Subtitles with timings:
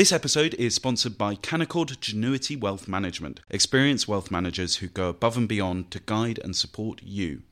[0.00, 5.36] This episode is sponsored by Canaccord Genuity Wealth Management, experienced wealth managers who go above
[5.36, 7.42] and beyond to guide and support you.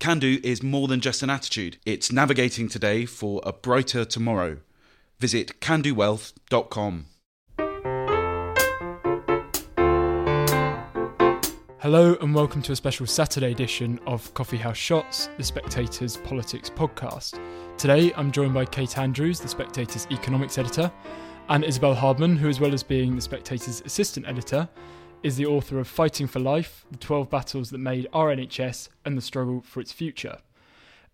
[0.00, 4.56] Can do is more than just an attitude, it's navigating today for a brighter tomorrow.
[5.20, 7.06] Visit candowealth.com.
[11.78, 16.68] Hello and welcome to a special Saturday edition of Coffee House Shots, the Spectator's politics
[16.68, 17.38] podcast.
[17.78, 20.90] Today I'm joined by Kate Andrews, the Spectator's economics editor,
[21.48, 24.68] and Isabel Hardman, who, as well as being The Spectator's assistant editor,
[25.22, 29.16] is the author of Fighting for Life The 12 Battles That Made Our NHS and
[29.16, 30.38] the Struggle for Its Future.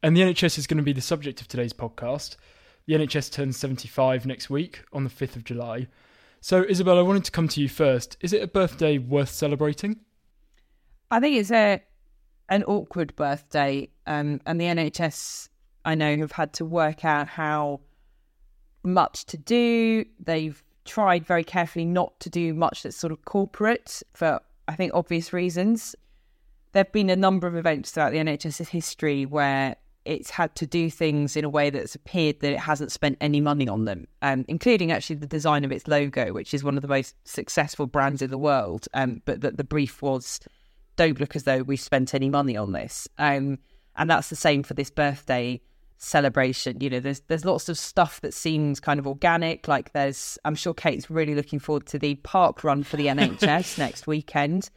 [0.02, 2.36] And the NHS is going to be the subject of today's podcast.
[2.86, 5.88] The NHS turns 75 next week on the 5th of July.
[6.40, 8.16] So, Isabel, I wanted to come to you first.
[8.20, 10.00] Is it a birthday worth celebrating?
[11.10, 11.82] I think it's a
[12.50, 15.48] an awkward birthday, um, and the NHS
[15.84, 17.80] I know have had to work out how
[18.82, 20.04] much to do.
[20.18, 24.92] They've tried very carefully not to do much that's sort of corporate for, I think,
[24.94, 25.94] obvious reasons.
[26.72, 30.66] There have been a number of events throughout the NHS's history where it's had to
[30.66, 34.06] do things in a way that's appeared that it hasn't spent any money on them,
[34.22, 37.86] um, including actually the design of its logo, which is one of the most successful
[37.86, 38.86] brands in the world.
[38.94, 40.40] Um, but that the brief was,
[40.96, 43.06] don't look as though we've spent any money on this.
[43.18, 43.58] Um,
[43.96, 45.60] and that's the same for this birthday
[45.98, 46.80] celebration.
[46.80, 49.68] You know, there's there's lots of stuff that seems kind of organic.
[49.68, 53.78] Like there's, I'm sure Kate's really looking forward to the park run for the NHS
[53.78, 54.70] next weekend,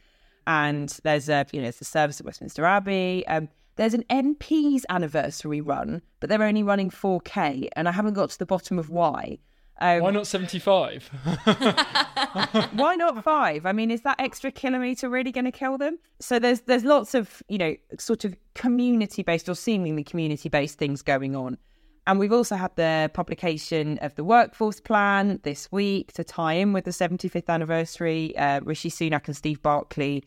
[0.46, 3.26] and there's a you know it's the service at Westminster Abbey.
[3.26, 8.28] Um, there's an MP's anniversary run, but they're only running 4K, and I haven't got
[8.30, 9.38] to the bottom of why.
[9.80, 11.08] Um, why not 75?
[12.72, 13.66] why not five?
[13.66, 15.98] I mean, is that extra kilometre really going to kill them?
[16.20, 20.78] So there's there's lots of you know sort of community based or seemingly community based
[20.78, 21.58] things going on,
[22.06, 26.72] and we've also had the publication of the workforce plan this week to tie in
[26.72, 28.36] with the 75th anniversary.
[28.36, 30.22] Uh, Rishi Sunak and Steve Barclay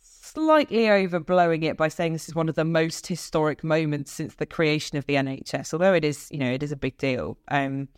[0.00, 4.44] slightly overblowing it by saying this is one of the most historic moments since the
[4.44, 7.38] creation of the NHS, although it is you know it is a big deal.
[7.48, 7.88] Um,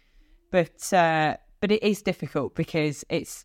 [0.50, 3.44] but uh, but it is difficult because it's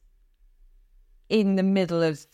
[1.30, 2.26] in the middle of,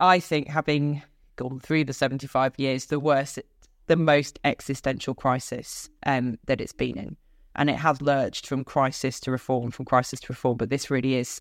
[0.00, 1.02] I think, having
[1.36, 3.38] gone through the seventy-five years, the worst,
[3.86, 7.16] the most existential crisis um, that it's been in,
[7.56, 10.56] and it has lurched from crisis to reform, from crisis to reform.
[10.56, 11.40] But this really is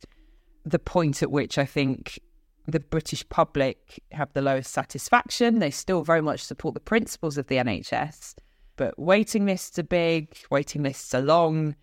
[0.65, 2.19] the point at which I think
[2.67, 5.59] the British public have the lowest satisfaction.
[5.59, 8.35] They still very much support the principles of the NHS,
[8.77, 11.75] but waiting lists are big, waiting lists are long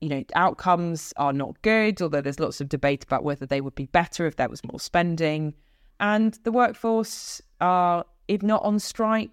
[0.00, 3.74] you know, outcomes are not good, although there's lots of debate about whether they would
[3.74, 5.54] be better if there was more spending.
[6.00, 9.30] And the workforce are, if not on strike,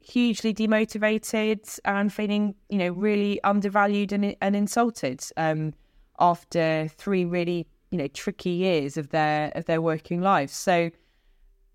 [0.00, 5.72] hugely demotivated and feeling, you know, really undervalued and, and insulted um,
[6.18, 10.52] after three really, you know, tricky years of their of their working lives.
[10.52, 10.90] So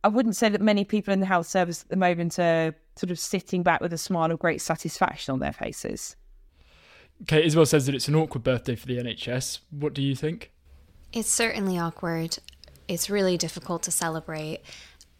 [0.03, 3.11] I wouldn't say that many people in the health service at the moment are sort
[3.11, 6.15] of sitting back with a smile of great satisfaction on their faces.
[7.25, 9.59] Kate Isabel says that it's an awkward birthday for the NHS.
[9.71, 10.51] What do you think?
[11.11, 12.37] It's certainly awkward.
[12.87, 14.61] It's really difficult to celebrate.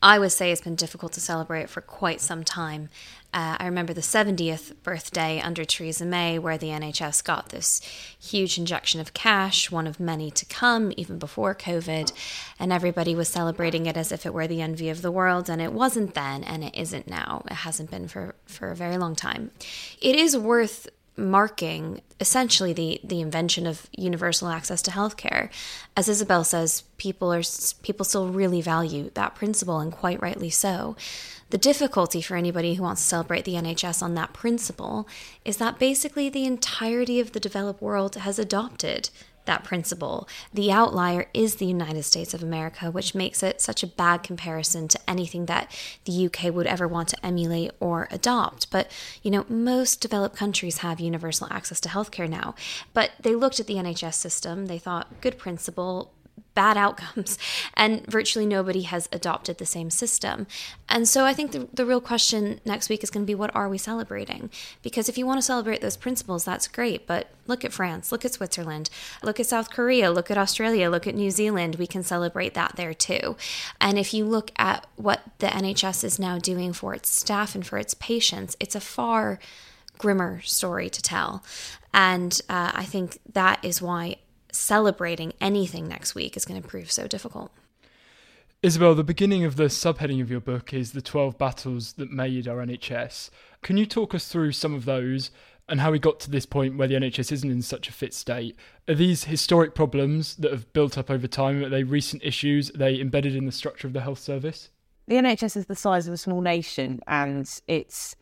[0.02, 2.90] I would say it's been difficult to celebrate for quite some time.
[3.34, 7.81] Uh, I remember the 70th birthday under Theresa May, where the NHS got this
[8.19, 12.14] huge injection of cash, one of many to come, even before COVID,
[12.59, 15.50] and everybody was celebrating it as if it were the envy of the world.
[15.50, 17.44] And it wasn't then, and it isn't now.
[17.50, 19.50] It hasn't been for, for a very long time.
[20.00, 25.50] It is worth marking essentially the the invention of universal access to healthcare.
[25.95, 27.41] As Isabel says, people are
[27.81, 30.95] people still really value that principle and quite rightly so.
[31.50, 35.07] The difficulty for anybody who wants to celebrate the NHS on that principle
[35.45, 39.09] is that basically the entirety of the developed world has adopted
[39.47, 40.28] that principle.
[40.53, 44.88] The outlier is the United States of America, which makes it such a bad comparison
[44.90, 45.72] to anything that
[46.06, 48.69] the UK would ever want to emulate or adopt.
[48.69, 48.91] But,
[49.24, 52.56] you know, most developed countries have universal access to healthcare now.
[52.94, 56.14] But they looked at the NHS system, they thought, good principle,
[56.57, 57.37] bad outcomes,
[57.75, 60.47] and virtually nobody has adopted the same system.
[60.89, 63.55] And so I think the, the real question next week is going to be what
[63.55, 64.49] are we celebrating?
[64.81, 68.25] Because if you want to celebrate those principles, that's great, but look at France, look
[68.25, 68.89] at Switzerland,
[69.21, 71.75] look at South Korea, look at Australia, look at New Zealand.
[71.75, 73.37] We can celebrate that there too.
[73.79, 77.65] And if you look at what the NHS is now doing for its staff and
[77.65, 79.37] for its patients, it's a far
[79.99, 81.43] grimmer story to tell.
[81.93, 84.17] And uh, I think that is why
[84.57, 87.51] celebrating anything next week is going to prove so difficult.
[88.63, 92.47] Isabel, the beginning of the subheading of your book is the 12 battles that made
[92.47, 93.29] our NHS.
[93.61, 95.29] Can you talk us through some of those
[95.69, 98.13] and how we got to this point where the NHS isn't in such a fit
[98.13, 98.55] state.
[98.87, 101.63] Are these historic problems that have built up over time?
[101.63, 102.69] Are they recent issues?
[102.71, 104.69] Are they embedded in the structure of the health service?
[105.07, 108.15] The NHS is the size of a small nation and it's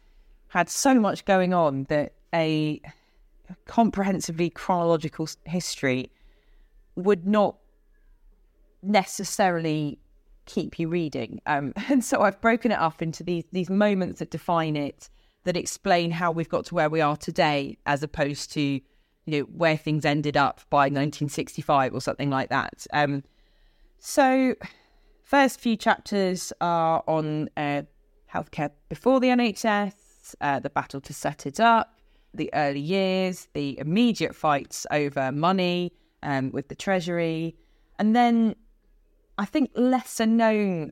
[0.49, 2.81] had so much going on that a
[3.67, 6.11] comprehensively chronological history
[6.95, 7.57] would not
[8.81, 9.99] necessarily
[10.45, 11.41] keep you reading.
[11.45, 15.09] Um, and so I've broken it up into these these moments that define it,
[15.43, 18.81] that explain how we've got to where we are today, as opposed to you
[19.27, 22.85] know where things ended up by 1965 or something like that.
[22.93, 23.23] Um,
[23.99, 24.55] so,
[25.23, 27.83] first few chapters are on uh,
[28.31, 31.95] healthcare before the NHS, uh, the battle to set it up,
[32.33, 35.91] the early years, the immediate fights over money
[36.25, 37.55] um, with the Treasury,
[37.97, 38.55] and then
[39.37, 40.91] I think lesser known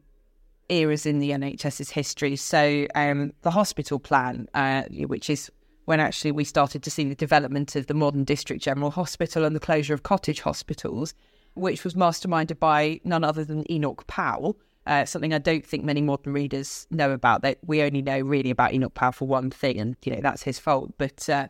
[0.69, 2.35] eras in the NHS's history.
[2.35, 5.51] So um, the hospital plan, uh, which is
[5.85, 9.56] when actually we started to see the development of the modern district general hospital and
[9.56, 11.13] the closure of cottage hospitals,
[11.56, 14.57] which was masterminded by none other than Enoch Powell.
[14.86, 17.41] Uh, something I don't think many modern readers know about.
[17.41, 20.44] That we only know really about Enoch Powell for one thing, and you know that's
[20.44, 20.94] his fault.
[20.97, 21.47] But uh,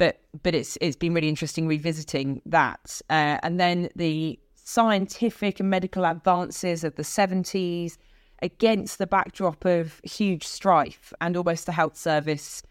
[0.00, 3.02] but but it's it's been really interesting revisiting that.
[3.10, 7.98] Uh, and then the scientific and medical advances of the 70s
[8.40, 12.62] against the backdrop of huge strife and almost the health service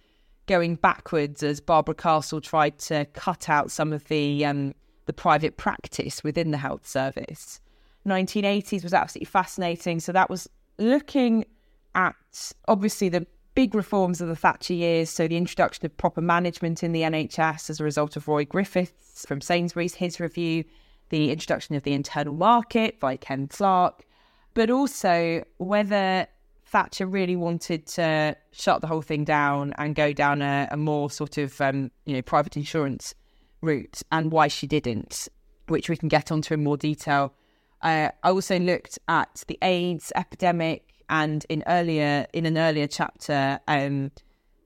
[0.47, 4.73] going backwards as Barbara Castle tried to cut out some of the um,
[5.05, 7.61] the private practice within the health service.
[8.07, 9.99] 1980s was absolutely fascinating.
[9.99, 10.49] So that was
[10.79, 11.45] looking
[11.93, 12.15] at
[12.67, 13.27] obviously the
[13.59, 15.09] big reforms of the Thatcher years.
[15.09, 19.25] So the introduction of proper management in the NHS as a result of Roy Griffiths
[19.25, 20.63] from Sainsbury's, his review,
[21.09, 24.05] the introduction of the internal market by Ken Clarke,
[24.53, 26.25] but also whether
[26.67, 31.11] Thatcher really wanted to shut the whole thing down and go down a, a more
[31.11, 33.13] sort of um, you know private insurance
[33.59, 35.27] route, and why she didn't,
[35.67, 37.33] which we can get onto in more detail.
[37.81, 43.59] Uh, I also looked at the AIDS epidemic, and in earlier in an earlier chapter,
[43.67, 44.11] um,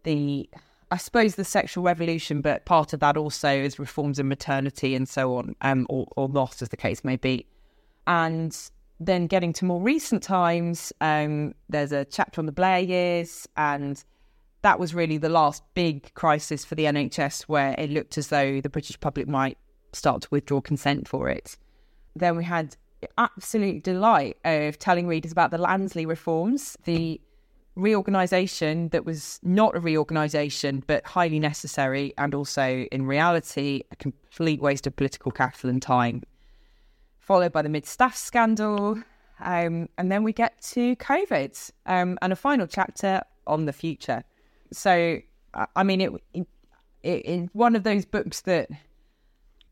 [0.04, 0.50] the
[0.92, 5.10] I suppose the sexual revolution, but part of that also is reforms in maternity and
[5.10, 7.48] so on, um, or, or not, as the case may be.
[8.06, 8.56] And
[9.00, 14.04] then getting to more recent times, um, there's a chapter on the Blair years, and
[14.62, 18.62] that was really the last big crisis for the NHS where it looked as though
[18.62, 19.58] the British public might
[19.94, 21.58] start to withdraw consent for it.
[22.16, 22.76] Then we had
[23.18, 27.20] absolute delight of telling readers about the Lansley reforms, the
[27.76, 34.62] reorganisation that was not a reorganisation but highly necessary and also in reality a complete
[34.62, 36.22] waste of political capital and time
[37.20, 39.02] followed by the Mid Staffs scandal
[39.40, 44.24] um, and then we get to covid um, and a final chapter on the future.
[44.72, 45.20] So
[45.76, 46.48] i mean it, it,
[47.04, 48.70] it one of those books that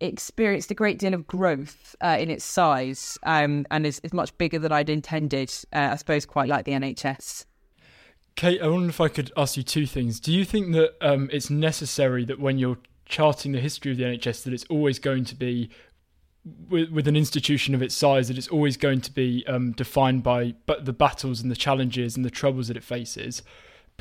[0.02, 4.36] experienced a great deal of growth uh, in its size um, and is, is, much
[4.38, 5.54] bigger than I'd intended.
[5.72, 7.46] Uh, I suppose quite like the NHS.
[8.36, 10.20] Kate, I wonder if I could ask you two things.
[10.20, 14.04] Do you think that um, it's necessary that when you're charting the history of the
[14.06, 15.70] NHS, that it's always going to be
[16.70, 20.24] with, with an institution of its size, that it's always going to be um, defined
[20.24, 23.44] by the battles and the challenges and the troubles that it faces?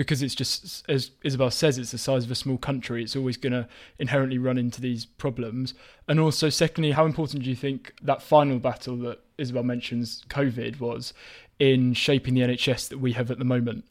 [0.01, 3.03] Because it's just, as Isabel says, it's the size of a small country.
[3.03, 3.69] It's always going to
[3.99, 5.75] inherently run into these problems.
[6.09, 10.81] And also, secondly, how important do you think that final battle that Isabel mentions, COVID,
[10.81, 11.13] was
[11.59, 13.85] in shaping the NHS that we have at the moment?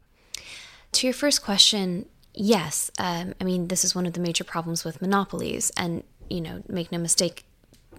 [0.94, 2.90] To your first question, yes.
[2.98, 5.72] Um, I mean, this is one of the major problems with monopolies.
[5.78, 7.46] And, you know, make no mistake,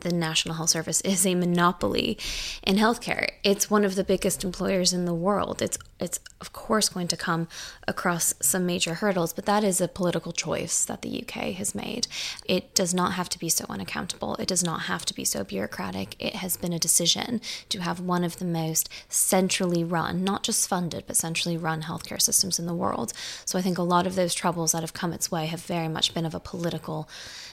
[0.00, 2.18] the National Health Service is a monopoly
[2.64, 3.28] in healthcare.
[3.44, 5.62] It's one of the biggest employers in the world.
[5.62, 7.48] It's it's of course going to come
[7.86, 12.06] across some major hurdles, but that is a political choice that the UK has made.
[12.44, 14.36] It does not have to be so unaccountable.
[14.36, 16.16] It does not have to be so bureaucratic.
[16.18, 20.68] It has been a decision to have one of the most centrally run, not just
[20.68, 23.12] funded, but centrally run healthcare systems in the world.
[23.44, 25.88] So I think a lot of those troubles that have come its way have very
[25.88, 27.08] much been of a political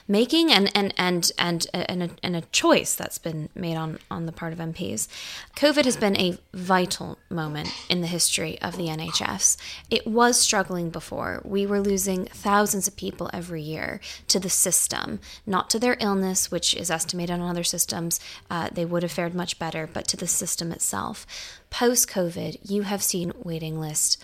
[0.08, 4.26] making and and and and and a, and a choice that's been made on on
[4.26, 5.06] the part of MPs.
[5.54, 9.56] COVID has been a vital moment in the history of the NHS.
[9.90, 11.42] It was struggling before.
[11.44, 16.50] We were losing thousands of people every year to the system, not to their illness,
[16.50, 18.20] which is estimated on other systems.
[18.50, 21.26] Uh, they would have fared much better, but to the system itself.
[21.70, 24.18] Post COVID, you have seen waiting lists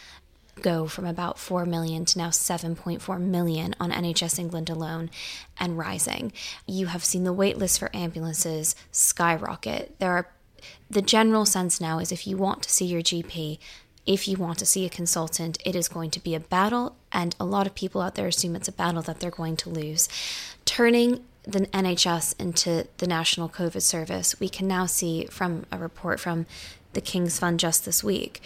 [0.61, 5.11] go from about 4 million to now 7.4 million on NHS England alone
[5.59, 6.33] and rising.
[6.67, 9.99] You have seen the waitlist for ambulances skyrocket.
[9.99, 10.29] There are
[10.89, 13.59] the general sense now is if you want to see your GP,
[14.07, 17.35] if you want to see a consultant, it is going to be a battle and
[17.41, 20.09] a lot of people out there assume it's a battle that they're going to lose.
[20.65, 26.21] Turning the NHS into the National COVID Service, we can now see from a report
[26.21, 26.47] from
[26.93, 28.41] the King's Fund just this week,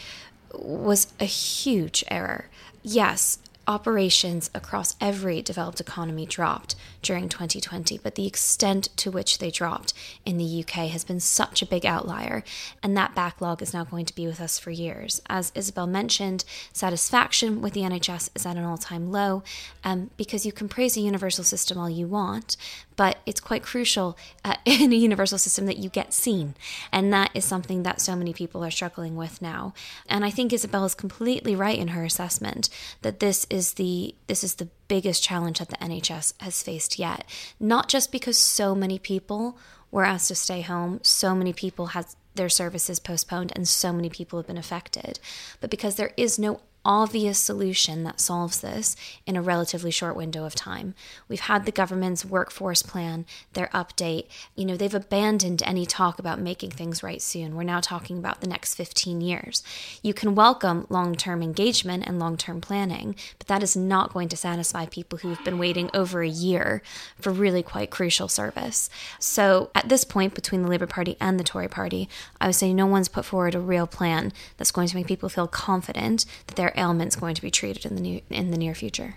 [0.52, 2.46] was a huge error.
[2.82, 9.50] Yes, operations across every developed economy dropped during 2020, but the extent to which they
[9.50, 9.92] dropped
[10.24, 12.42] in the UK has been such a big outlier,
[12.82, 15.20] and that backlog is now going to be with us for years.
[15.28, 19.42] As Isabel mentioned, satisfaction with the NHS is at an all time low
[19.84, 22.56] um, because you can praise a universal system all you want,
[22.96, 26.54] but it's quite crucial uh, in a universal system that you get seen.
[26.92, 29.72] And that is something that so many people are struggling with now.
[30.08, 32.68] And I think Isabel is completely right in her assessment
[33.02, 37.24] that this is the this is the biggest challenge that the NHS has faced yet.
[37.60, 39.58] Not just because so many people
[39.90, 44.08] were asked to stay home, so many people had their services postponed and so many
[44.08, 45.18] people have been affected,
[45.60, 50.44] but because there is no obvious solution that solves this in a relatively short window
[50.44, 50.94] of time.
[51.28, 54.26] We've had the government's workforce plan, their update.
[54.54, 57.54] You know, they've abandoned any talk about making things right soon.
[57.54, 59.62] We're now talking about the next 15 years.
[60.02, 64.28] You can welcome long term engagement and long term planning, but that is not going
[64.28, 66.82] to satisfy people who've been waiting over a year
[67.20, 68.88] for really quite crucial service.
[69.18, 72.08] So at this point, between the Labour Party and the Tory Party,
[72.40, 75.28] I would say no one's put forward a real plan that's going to make people
[75.28, 78.74] feel confident that their ailments going to be treated in the new, in the near
[78.74, 79.16] future.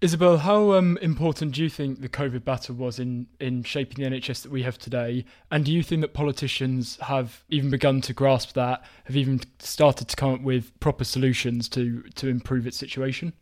[0.00, 4.08] Isabel, how um, important do you think the COVID battle was in, in shaping the
[4.08, 5.24] NHS that we have today?
[5.50, 10.06] And do you think that politicians have even begun to grasp that, have even started
[10.06, 13.32] to come up with proper solutions to, to improve its situation?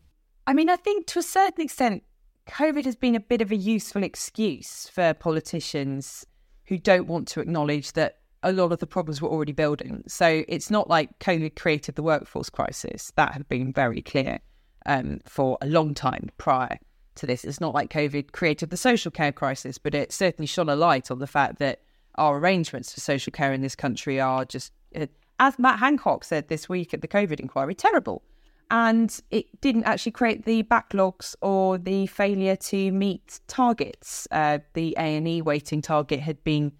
[0.47, 2.03] I mean, I think to a certain extent,
[2.49, 6.25] COVID has been a bit of a useful excuse for politicians
[6.65, 10.03] who don't want to acknowledge that a lot of the problems were already building.
[10.07, 13.11] So it's not like COVID created the workforce crisis.
[13.17, 14.39] That had been very clear
[14.85, 16.79] um, for a long time prior
[17.15, 17.43] to this.
[17.43, 21.11] It's not like COVID created the social care crisis, but it certainly shone a light
[21.11, 21.81] on the fact that
[22.15, 25.07] our arrangements for social care in this country are just, uh,
[25.39, 28.23] as Matt Hancock said this week at the COVID inquiry, terrible.
[28.71, 34.27] And it didn't actually create the backlogs or the failure to meet targets.
[34.31, 36.71] Uh, the A and E waiting target had been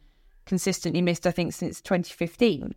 [0.47, 2.73] consistently missed, I think, since 2015.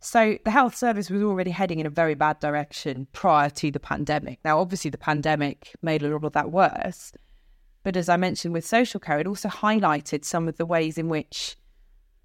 [0.00, 3.80] So the health service was already heading in a very bad direction prior to the
[3.80, 4.38] pandemic.
[4.44, 7.12] Now, obviously, the pandemic made a lot of that worse.
[7.82, 11.08] But as I mentioned with social care, it also highlighted some of the ways in
[11.08, 11.56] which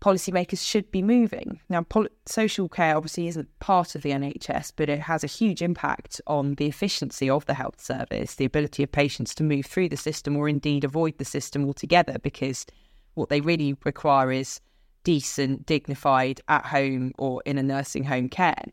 [0.01, 1.61] policymakers should be moving.
[1.69, 5.61] Now, pol- social care obviously isn't part of the NHS, but it has a huge
[5.61, 9.89] impact on the efficiency of the health service, the ability of patients to move through
[9.89, 12.65] the system or indeed avoid the system altogether, because
[13.13, 14.59] what they really require is
[15.03, 18.63] decent, dignified at home or in a nursing home care.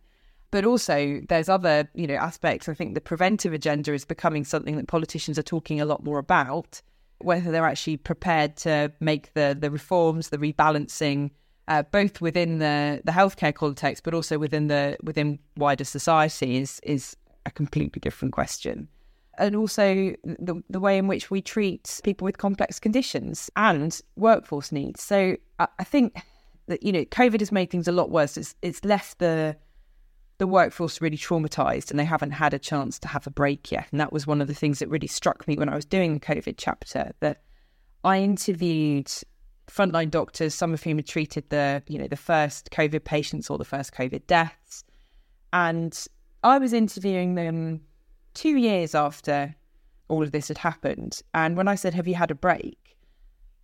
[0.50, 2.68] But also, there's other, you know, aspects.
[2.68, 6.18] I think the preventive agenda is becoming something that politicians are talking a lot more
[6.18, 6.82] about.
[7.18, 11.30] Whether they're actually prepared to make the the reforms, the rebalancing,
[11.68, 16.80] uh, both within the the healthcare context, but also within the within wider society, is
[16.82, 18.88] is a completely different question
[19.40, 24.70] and also the, the way in which we treat people with complex conditions and workforce
[24.70, 25.02] needs.
[25.02, 26.22] So I, I think
[26.66, 28.36] that you know COVID has made things a lot worse.
[28.36, 29.56] It's it's left the
[30.38, 33.86] the workforce really traumatized and they haven't had a chance to have a break yet.
[33.90, 36.14] And that was one of the things that really struck me when I was doing
[36.14, 37.42] the COVID chapter that
[38.04, 39.12] I interviewed
[39.66, 43.58] frontline doctors, some of whom had treated the, you know, the first COVID patients or
[43.58, 44.82] the first COVID deaths.
[45.52, 46.06] And
[46.42, 47.82] I was interviewing them
[48.34, 49.54] two years after
[50.08, 51.22] all of this had happened.
[51.32, 52.96] And when I said, Have you had a break?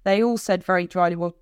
[0.04, 1.37] They all said very dryly, Well,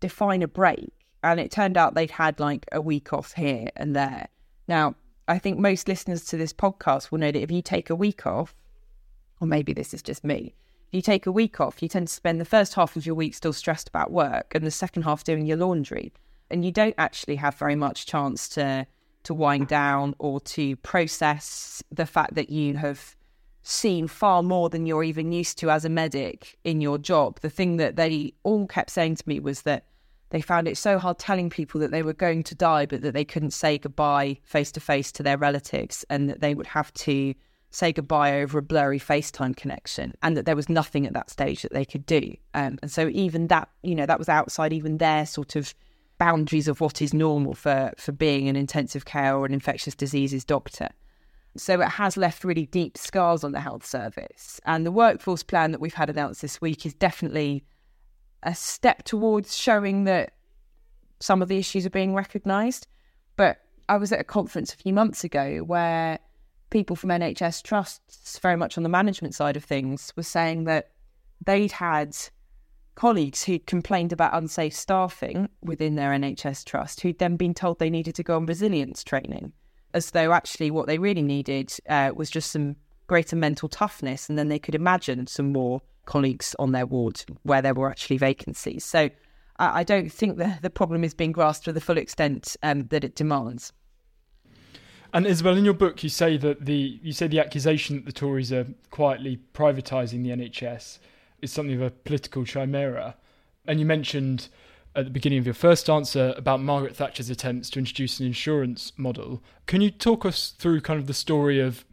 [0.00, 0.92] define a break.
[1.22, 4.28] And it turned out they'd had like a week off here and there.
[4.68, 4.94] Now,
[5.26, 8.26] I think most listeners to this podcast will know that if you take a week
[8.26, 8.54] off,
[9.40, 10.54] or maybe this is just me,
[10.88, 13.16] if you take a week off, you tend to spend the first half of your
[13.16, 16.12] week still stressed about work and the second half doing your laundry.
[16.48, 18.86] And you don't actually have very much chance to
[19.26, 23.16] to wind down or to process the fact that you have
[23.62, 27.40] seen far more than you're even used to as a medic in your job.
[27.40, 29.84] The thing that they all kept saying to me was that
[30.30, 33.14] they found it so hard telling people that they were going to die, but that
[33.14, 36.92] they couldn't say goodbye face to face to their relatives, and that they would have
[36.94, 37.34] to
[37.70, 41.62] say goodbye over a blurry FaceTime connection, and that there was nothing at that stage
[41.62, 42.34] that they could do.
[42.54, 45.74] Um, and so, even that, you know, that was outside even their sort of
[46.18, 50.44] boundaries of what is normal for, for being an intensive care or an infectious diseases
[50.44, 50.88] doctor.
[51.56, 54.60] So it has left really deep scars on the health service.
[54.64, 57.64] And the workforce plan that we've had announced this week is definitely
[58.42, 60.32] a step towards showing that
[61.20, 62.86] some of the issues are being recognised.
[63.36, 63.58] But
[63.88, 66.18] I was at a conference a few months ago where
[66.70, 70.90] people from NHS trusts, very much on the management side of things, were saying that
[71.44, 72.16] they'd had
[72.96, 77.90] colleagues who'd complained about unsafe staffing within their NHS trust, who'd then been told they
[77.90, 79.52] needed to go on resilience training,
[79.94, 82.76] as though actually what they really needed uh, was just some
[83.06, 87.62] greater mental toughness, and then they could imagine some more colleagues on their ward where
[87.62, 88.84] there were actually vacancies.
[88.84, 89.10] So
[89.58, 93.04] I don't think that the problem is being grasped to the full extent um, that
[93.04, 93.72] it demands.
[95.12, 98.12] And Isabel, in your book, you say that the you say the accusation that the
[98.12, 100.98] Tories are quietly privatising the NHS
[101.42, 103.16] is something of a political chimera.
[103.66, 104.48] And you mentioned
[104.94, 108.92] at the beginning of your first answer about Margaret Thatcher's attempts to introduce an insurance
[108.96, 109.42] model.
[109.66, 111.84] Can you talk us through kind of the story of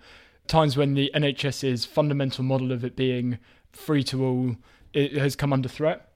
[0.48, 3.40] times when the NHS's fundamental model of it being
[3.72, 4.56] free to all
[4.96, 6.14] has come under threat?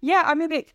[0.00, 0.72] Yeah, I mean, it,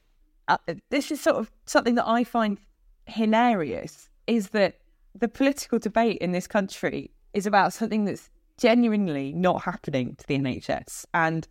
[0.48, 0.58] uh,
[0.90, 2.60] this is sort of something that I find
[3.08, 4.76] hilarious is that
[5.16, 10.38] the political debate in this country is about something that's genuinely not happening to the
[10.38, 11.06] NHS.
[11.14, 11.48] And,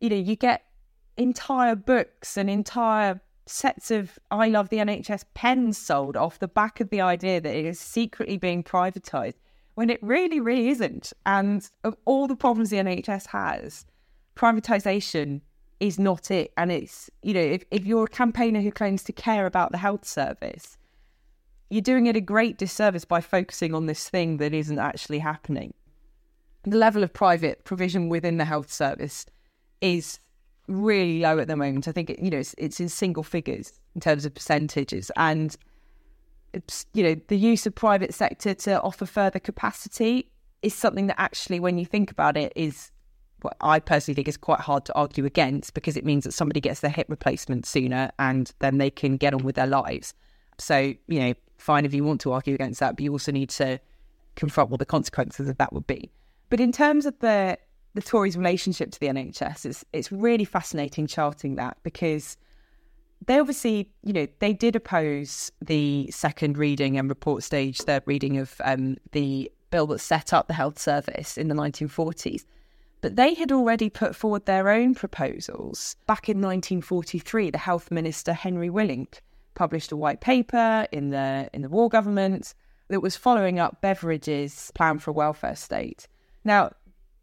[0.00, 0.64] you know, you get
[1.16, 6.80] entire books and entire sets of I Love the NHS pens sold off the back
[6.80, 9.34] of the idea that it is secretly being privatised
[9.74, 11.12] when it really, really isn't.
[11.26, 13.84] And of all the problems the NHS has,
[14.36, 15.40] privatisation
[15.80, 16.52] is not it.
[16.56, 19.78] And it's, you know, if, if you're a campaigner who claims to care about the
[19.78, 20.78] health service,
[21.70, 25.74] you're doing it a great disservice by focusing on this thing that isn't actually happening.
[26.66, 29.26] The level of private provision within the health service
[29.80, 30.18] is
[30.66, 31.88] really low at the moment.
[31.88, 35.56] I think it, you know it's, it's in single figures in terms of percentages, and
[36.94, 40.30] you know the use of private sector to offer further capacity
[40.62, 42.90] is something that actually, when you think about it, is
[43.42, 46.60] what I personally think is quite hard to argue against because it means that somebody
[46.60, 50.14] gets their hip replacement sooner and then they can get on with their lives.
[50.58, 53.50] So you know fine if you want to argue against that, but you also need
[53.50, 53.78] to
[54.34, 56.10] confront what the consequences of that would be.
[56.50, 57.58] But in terms of the
[57.94, 62.36] the Tories' relationship to the NHS, it's it's really fascinating charting that because
[63.26, 68.38] they obviously, you know, they did oppose the second reading and report stage, third reading
[68.38, 72.44] of um, the bill that set up the health service in the 1940s.
[73.00, 77.50] But they had already put forward their own proposals back in 1943.
[77.50, 79.20] The health minister Henry Willink
[79.54, 82.54] published a white paper in the in the war government
[82.88, 86.06] that was following up Beveridge's plan for a welfare state.
[86.44, 86.72] Now,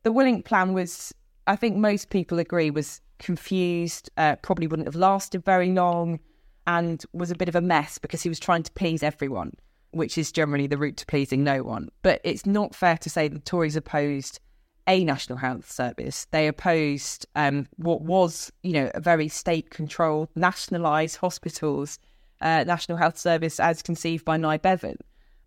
[0.04, 1.14] the Willink plan was,
[1.48, 6.20] I think most people agree, was confused, uh, probably wouldn't have lasted very long,
[6.68, 9.54] and was a bit of a mess because he was trying to please everyone,
[9.92, 11.90] which is generally the route to pleasing no one.
[12.02, 14.40] But it's not fair to say the Tories opposed
[14.88, 16.26] a national health service.
[16.32, 22.00] They opposed um, what was, you know, a very state-controlled, nationalised hospitals
[22.42, 24.98] uh, National Health Service as conceived by Nye Bevan.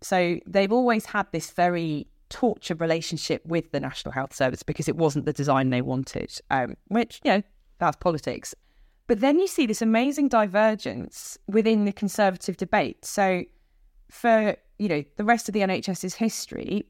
[0.01, 4.95] So they've always had this very tortured relationship with the National Health Service because it
[4.95, 7.41] wasn't the design they wanted, um, which, you know,
[7.79, 8.55] that's politics.
[9.07, 13.05] But then you see this amazing divergence within the Conservative debate.
[13.05, 13.43] So
[14.09, 16.87] for, you know, the rest of the NHS's history,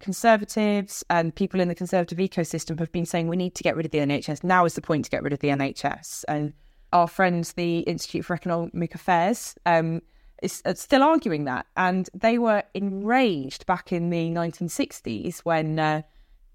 [0.00, 3.86] Conservatives and people in the Conservative ecosystem have been saying we need to get rid
[3.86, 4.42] of the NHS.
[4.42, 6.24] Now is the point to get rid of the NHS.
[6.26, 6.52] And
[6.92, 10.02] our friends, the Institute for Economic Affairs, um,
[10.42, 11.66] is uh, still arguing that.
[11.76, 16.02] And they were enraged back in the 1960s when uh,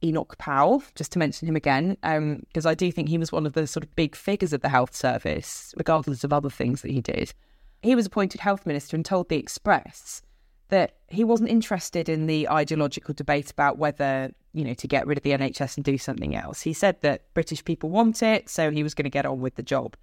[0.04, 3.46] Enoch Powell, just to mention him again, because um, I do think he was one
[3.46, 6.92] of the sort of big figures of the health service, regardless of other things that
[6.92, 7.34] he did.
[7.82, 10.22] He was appointed health minister and told the Express
[10.70, 15.18] that he wasn't interested in the ideological debate about whether, you know, to get rid
[15.18, 16.62] of the NHS and do something else.
[16.62, 19.56] He said that British people want it, so he was going to get on with
[19.56, 19.96] the job.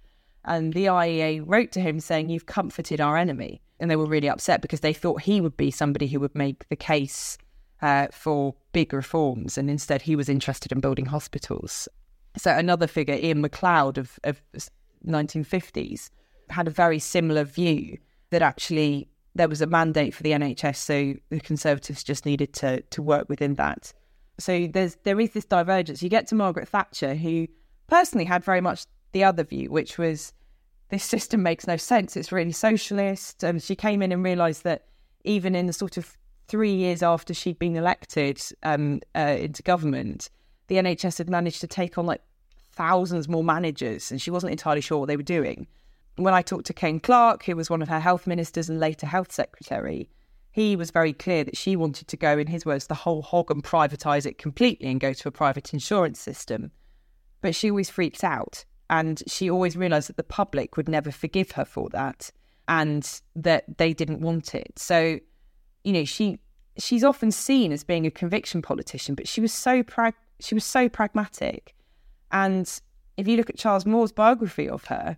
[0.45, 3.61] And the IEA wrote to him saying, You've comforted our enemy.
[3.79, 6.67] And they were really upset because they thought he would be somebody who would make
[6.69, 7.37] the case
[7.81, 9.57] uh, for big reforms.
[9.57, 11.89] And instead, he was interested in building hospitals.
[12.37, 14.41] So another figure, Iain Macleod of, of
[15.05, 16.09] 1950s,
[16.49, 17.97] had a very similar view
[18.29, 22.81] that actually there was a mandate for the NHS, so the Conservatives just needed to
[22.81, 23.93] to work within that.
[24.39, 26.01] So there's there is this divergence.
[26.01, 27.47] You get to Margaret Thatcher, who
[27.87, 30.33] personally had very much the other view, which was
[30.89, 32.17] this system makes no sense.
[32.17, 33.43] It's really socialist.
[33.43, 34.87] And she came in and realised that
[35.23, 36.17] even in the sort of
[36.49, 40.29] three years after she'd been elected um, uh, into government,
[40.67, 42.21] the NHS had managed to take on like
[42.73, 45.65] thousands more managers, and she wasn't entirely sure what they were doing.
[46.17, 49.07] When I talked to Ken Clarke, who was one of her health ministers and later
[49.07, 50.09] health secretary,
[50.51, 53.49] he was very clear that she wanted to go, in his words, the whole hog
[53.49, 56.71] and privatise it completely and go to a private insurance system.
[57.39, 61.51] But she always freaked out and she always realized that the public would never forgive
[61.51, 62.31] her for that
[62.67, 64.77] and that they didn't want it.
[64.77, 65.19] So,
[65.83, 66.39] you know, she
[66.77, 70.65] she's often seen as being a conviction politician, but she was so prag- she was
[70.65, 71.75] so pragmatic.
[72.31, 72.69] And
[73.17, 75.17] if you look at Charles Moore's biography of her,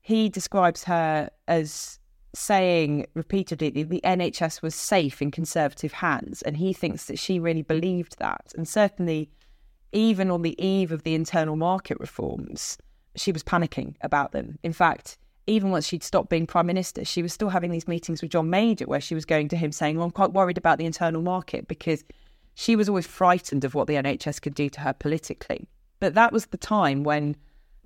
[0.00, 1.98] he describes her as
[2.34, 7.38] saying repeatedly that the NHS was safe in Conservative hands, and he thinks that she
[7.38, 8.52] really believed that.
[8.56, 9.30] And certainly,
[9.92, 12.78] even on the eve of the internal market reforms,
[13.16, 14.58] she was panicking about them.
[14.62, 18.22] In fact, even once she'd stopped being prime minister, she was still having these meetings
[18.22, 20.78] with John Major where she was going to him saying, well, I'm quite worried about
[20.78, 22.04] the internal market because
[22.54, 25.68] she was always frightened of what the NHS could do to her politically.
[26.00, 27.36] But that was the time when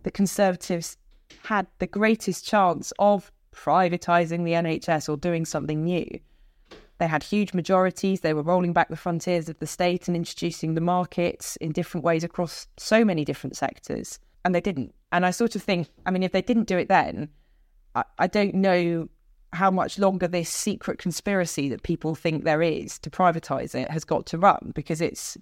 [0.03, 0.97] the Conservatives
[1.45, 6.07] had the greatest chance of privatising the NHS or doing something new.
[6.99, 8.21] They had huge majorities.
[8.21, 12.05] They were rolling back the frontiers of the state and introducing the markets in different
[12.05, 14.19] ways across so many different sectors.
[14.45, 14.95] And they didn't.
[15.13, 17.29] And I sort of think, I mean, if they didn't do it then,
[17.95, 19.09] I, I don't know
[19.53, 24.05] how much longer this secret conspiracy that people think there is to privatise it has
[24.05, 25.37] got to run because it's.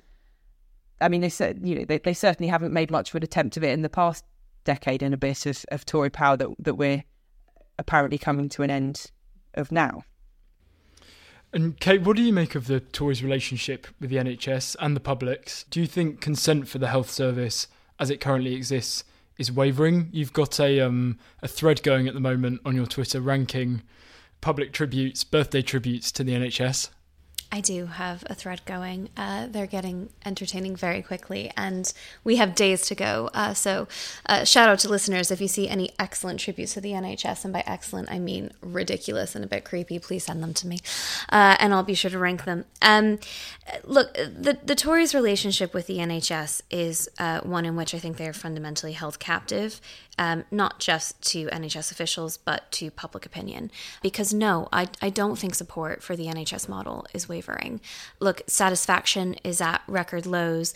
[1.01, 3.57] I mean, they said you know they, they certainly haven't made much of an attempt
[3.57, 4.25] of it in the past
[4.65, 7.05] decade and a bit of, of Tory power that that we're
[7.79, 9.11] apparently coming to an end
[9.55, 10.05] of now.
[11.53, 15.01] And Kate, what do you make of the Tories' relationship with the NHS and the
[15.01, 15.65] public's?
[15.65, 17.69] Do you think consent for the health service,
[18.01, 19.05] as it currently exists,
[19.39, 20.09] is wavering.
[20.13, 23.83] You've got a um, a thread going at the moment on your Twitter ranking
[24.41, 26.91] public tributes, birthday tributes to the NHS.
[27.55, 29.11] I do have a thread going.
[29.17, 31.93] Uh, they're getting entertaining very quickly, and
[32.25, 33.31] we have days to go.
[33.33, 33.87] Uh, so,
[34.27, 37.53] uh, shout out to listeners if you see any excellent tributes to the NHS, and
[37.53, 40.01] by excellent I mean ridiculous and a bit creepy.
[40.01, 40.81] Please send them to me,
[41.29, 42.65] uh, and I'll be sure to rank them.
[42.83, 43.21] Um,
[43.85, 48.17] look, the the Tories' relationship with the NHS is uh, one in which I think
[48.17, 49.81] they are fundamentally held captive
[50.19, 53.71] um, not just to NHS officials, but to public opinion.
[54.03, 57.81] Because no, I, I don't think support for the NHS model is wavering.
[58.21, 60.75] Look, satisfaction is at record lows.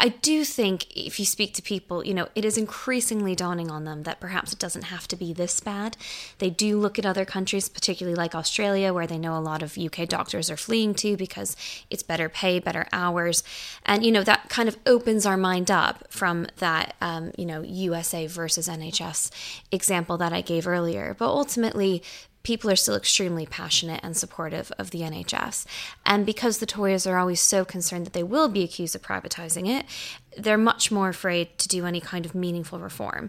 [0.00, 3.84] I do think if you speak to people, you know, it is increasingly dawning on
[3.84, 5.96] them that perhaps it doesn't have to be this bad.
[6.38, 9.76] They do look at other countries, particularly like Australia, where they know a lot of
[9.76, 11.56] UK doctors are fleeing to because
[11.90, 13.42] it's better pay, better hours.
[13.84, 17.62] And, you know, that kind of opens our mind up from that, um, you know,
[17.62, 19.32] USA versus NHS
[19.72, 21.16] example that I gave earlier.
[21.18, 22.04] But ultimately,
[22.48, 25.66] people are still extremely passionate and supportive of the NHS.
[26.06, 29.68] And because the Tories are always so concerned that they will be accused of privatizing
[29.68, 29.84] it,
[30.34, 33.28] they're much more afraid to do any kind of meaningful reform.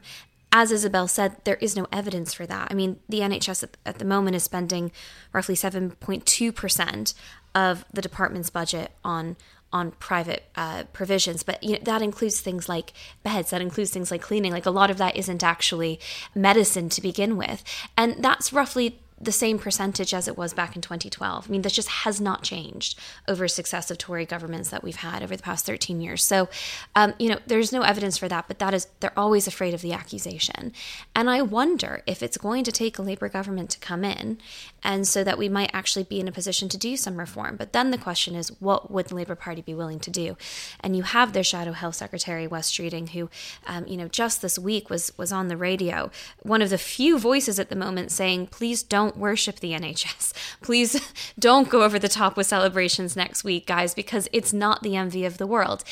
[0.53, 2.69] As Isabel said, there is no evidence for that.
[2.71, 4.89] I mean, the NHS at, at the moment is spending
[5.33, 7.13] roughly 7.2%
[7.53, 9.35] of the department's budget on
[9.71, 14.09] on private uh, provisions, but you know, that includes things like beds, that includes things
[14.09, 14.51] like cleaning.
[14.51, 15.99] Like a lot of that isn't actually
[16.33, 17.63] medicine to begin with,
[17.95, 21.47] and that's roughly the same percentage as it was back in 2012.
[21.47, 25.35] I mean, this just has not changed over successive Tory governments that we've had over
[25.35, 26.23] the past 13 years.
[26.23, 26.47] So,
[26.95, 29.81] um, you know, there's no evidence for that, but that is, they're always afraid of
[29.81, 30.71] the accusation.
[31.15, 34.37] And I wonder if it's going to take a Labour government to come in
[34.83, 37.57] and so that we might actually be in a position to do some reform.
[37.57, 40.37] But then the question is, what would the Labour Party be willing to do?
[40.79, 43.29] And you have their shadow health secretary, Wes Streeting, who,
[43.67, 46.09] um, you know, just this week was was on the radio,
[46.41, 50.33] one of the few voices at the moment saying, please don't worship the NHS.
[50.61, 50.99] Please
[51.39, 55.25] don't go over the top with celebrations next week, guys, because it's not the envy
[55.25, 55.83] of the world.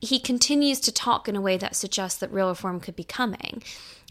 [0.00, 3.62] He continues to talk in a way that suggests that real reform could be coming.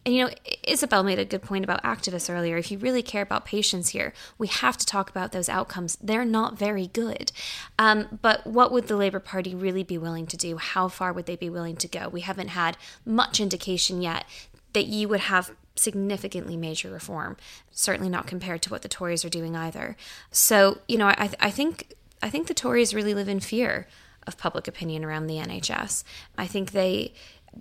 [0.06, 0.32] And you know,
[0.64, 2.56] Isabel made a good point about activists earlier.
[2.58, 5.98] If you really care about patients here, we have to talk about those outcomes.
[6.02, 7.32] They're not very good.
[7.78, 10.58] Um, but what would the Labour Party really be willing to do?
[10.58, 12.08] How far would they be willing to go?
[12.08, 14.26] We haven't had much indication yet
[14.74, 17.38] that you would have significantly major reform.
[17.72, 19.96] Certainly not compared to what the Tories are doing either.
[20.32, 23.88] So you know, I, I think I think the Tories really live in fear
[24.26, 26.04] of public opinion around the NHS.
[26.38, 27.14] I think they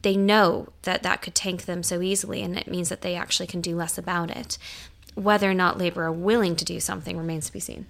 [0.03, 3.47] they know that that could tank them so easily, and it means that they actually
[3.47, 4.59] can do less about it.
[5.15, 7.87] Whether or not Labour are willing to do something remains to be seen.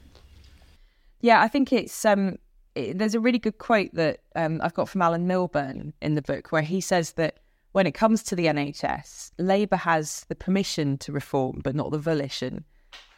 [1.20, 2.38] Yeah, I think it's um,
[2.74, 6.22] it, there's a really good quote that um, I've got from Alan Milburn in the
[6.22, 7.38] book where he says that
[7.76, 11.98] when it comes to the NHS, Labour has the permission to reform, but not the
[11.98, 12.64] volition.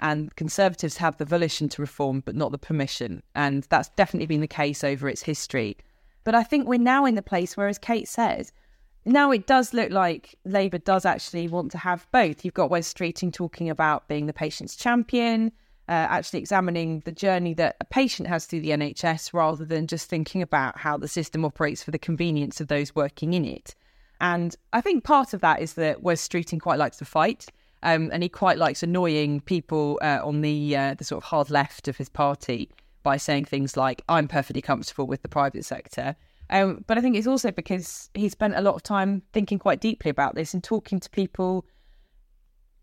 [0.00, 3.22] And Conservatives have the volition to reform, but not the permission.
[3.36, 5.76] And that's definitely been the case over its history.
[6.24, 8.50] But I think we're now in the place where, as Kate says,
[9.04, 12.44] now it does look like Labour does actually want to have both.
[12.44, 15.52] You've got Wes Streeting talking about being the patient's champion,
[15.88, 20.10] uh, actually examining the journey that a patient has through the NHS rather than just
[20.10, 23.76] thinking about how the system operates for the convenience of those working in it.
[24.20, 27.46] And I think part of that is that Wes Streeting quite likes to fight.
[27.82, 31.48] Um, and he quite likes annoying people uh, on the uh, the sort of hard
[31.48, 32.68] left of his party
[33.04, 36.16] by saying things like, I'm perfectly comfortable with the private sector.
[36.50, 39.80] Um, but I think it's also because he spent a lot of time thinking quite
[39.80, 41.64] deeply about this and talking to people,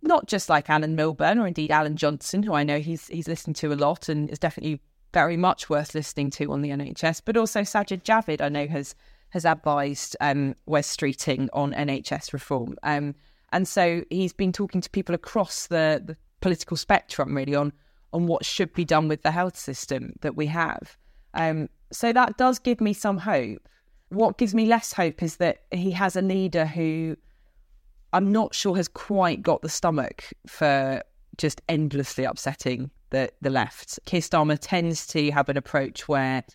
[0.02, 3.56] not just like Alan Milburn or indeed Alan Johnson, who I know he's he's listened
[3.58, 4.80] to a lot and is definitely
[5.14, 8.96] very much worth listening to on the NHS, but also Sajid Javid, I know has
[9.30, 12.76] has advised um, Wes Streeting on NHS reform.
[12.84, 13.16] Um,
[13.52, 17.74] and so he's been talking to people across the, the political spectrum, really, on
[18.16, 20.98] on what should be done with the health system that we have.
[21.34, 23.68] Um, so that does give me some hope.
[24.08, 27.18] What gives me less hope is that he has a leader who
[28.14, 31.04] I'm not sure has quite got the stomach for
[31.38, 34.00] just endlessly upsetting the, the left.
[34.06, 36.46] Keir Starmer tends to have an approach where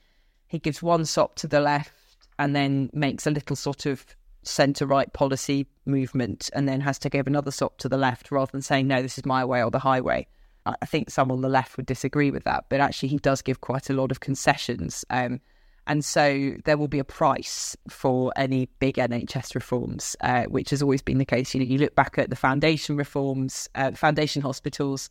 [0.46, 1.92] he gives one sop to the left
[2.40, 4.04] and then makes a little sort of
[4.42, 8.50] centre right policy movement and then has to give another sop to the left rather
[8.50, 10.26] than saying, no, this is my way or the highway.
[10.64, 13.60] I think some on the left would disagree with that, but actually he does give
[13.60, 15.04] quite a lot of concessions.
[15.10, 15.40] Um,
[15.86, 20.80] and so there will be a price for any big NHS reforms, uh, which has
[20.80, 21.52] always been the case.
[21.52, 25.10] You know, you look back at the foundation reforms, uh, foundation hospitals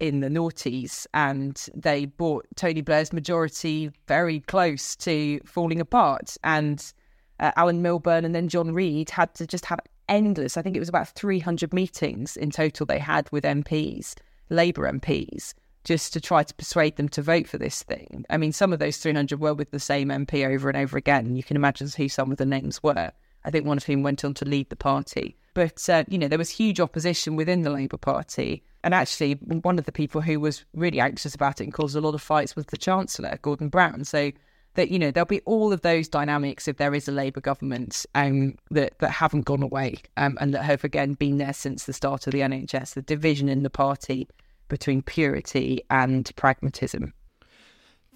[0.00, 6.36] in the noughties, and they brought Tony Blair's majority very close to falling apart.
[6.44, 6.92] And
[7.40, 10.80] uh, Alan Milburn and then John Reid had to just have endless, I think it
[10.80, 14.14] was about 300 meetings in total they had with MPs
[14.50, 18.24] Labour MPs just to try to persuade them to vote for this thing.
[18.28, 21.36] I mean, some of those 300 were with the same MP over and over again.
[21.36, 23.12] You can imagine who some of the names were.
[23.44, 25.36] I think one of whom went on to lead the party.
[25.58, 28.62] But, uh, you know, there was huge opposition within the Labour Party.
[28.84, 32.00] And actually, one of the people who was really anxious about it and caused a
[32.00, 34.04] lot of fights was the Chancellor, Gordon Brown.
[34.04, 34.30] So
[34.74, 38.06] that, you know, there'll be all of those dynamics if there is a Labour government
[38.14, 41.92] um, that, that haven't gone away um, and that have, again, been there since the
[41.92, 42.94] start of the NHS.
[42.94, 44.28] The division in the party
[44.68, 47.14] between purity and pragmatism.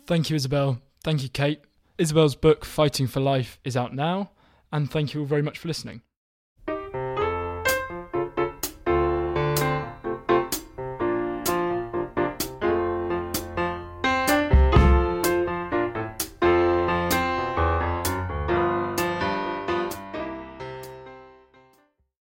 [0.07, 0.81] Thank you, Isabel.
[1.03, 1.59] Thank you, Kate.
[1.99, 4.31] Isabel's book, Fighting for Life, is out now.
[4.71, 6.03] And thank you all very much for listening.